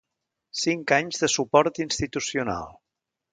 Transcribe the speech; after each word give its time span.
Cinc 0.61 0.93
anys 0.97 1.21
de 1.25 1.29
suport 1.33 1.83
institucional. 1.85 2.67